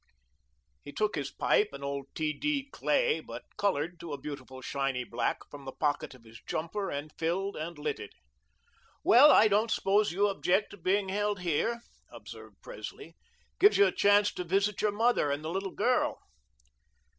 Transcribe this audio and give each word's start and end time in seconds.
He 0.83 0.91
took 0.91 1.13
his 1.13 1.29
pipe, 1.29 1.69
an 1.73 1.83
old 1.83 2.07
T. 2.15 2.33
D. 2.33 2.67
clay, 2.71 3.19
but 3.19 3.43
coloured 3.55 3.99
to 3.99 4.13
a 4.13 4.17
beautiful 4.19 4.59
shiny 4.59 5.03
black, 5.03 5.45
from 5.51 5.63
the 5.65 5.71
pocket 5.71 6.15
of 6.15 6.23
his 6.23 6.41
jumper 6.47 6.89
and 6.89 7.11
filled 7.19 7.55
and 7.55 7.77
lit 7.77 7.99
it. 7.99 8.09
"Well, 9.03 9.29
I 9.31 9.47
don't 9.47 9.69
suppose 9.69 10.11
you 10.11 10.27
object 10.27 10.71
to 10.71 10.77
being 10.77 11.09
held 11.09 11.41
here," 11.41 11.81
observed 12.09 12.63
Presley. 12.63 13.15
"Gives 13.59 13.77
you 13.77 13.85
a 13.85 13.91
chance 13.95 14.33
to 14.33 14.43
visit 14.43 14.81
your 14.81 14.91
mother 14.91 15.29
and 15.29 15.45
the 15.45 15.51
little 15.51 15.69
girl." 15.75 16.17